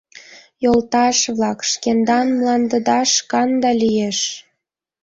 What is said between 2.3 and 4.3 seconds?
мландыда шканда лиеш.